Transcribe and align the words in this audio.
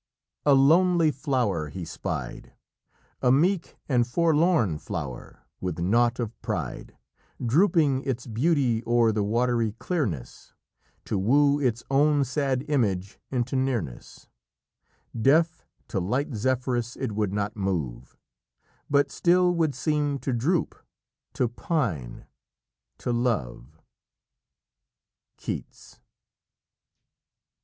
"A 0.47 0.55
lonely 0.55 1.11
flower 1.11 1.69
he 1.69 1.85
spied, 1.85 2.53
A 3.21 3.31
meek 3.31 3.77
and 3.87 4.07
forlorn 4.07 4.79
flower, 4.79 5.43
with 5.59 5.77
naught 5.77 6.19
of 6.19 6.41
pride, 6.41 6.97
Drooping 7.45 8.01
its 8.01 8.25
beauty 8.25 8.81
o'er 8.87 9.11
the 9.11 9.21
watery 9.23 9.73
clearness, 9.73 10.55
To 11.05 11.19
woo 11.19 11.59
its 11.59 11.83
own 11.91 12.25
sad 12.25 12.65
image 12.67 13.19
into 13.29 13.55
nearness; 13.55 14.27
Deaf 15.21 15.67
to 15.89 15.99
light 15.99 16.33
Zephyrus 16.33 16.95
it 16.95 17.11
would 17.11 17.31
not 17.31 17.55
move, 17.55 18.17
But 18.89 19.11
still 19.11 19.51
would 19.53 19.75
seem 19.75 20.17
to 20.21 20.33
droop, 20.33 20.73
to 21.33 21.47
pine, 21.47 22.25
to 22.97 23.11
love." 23.13 23.79
Keats. 25.37 25.99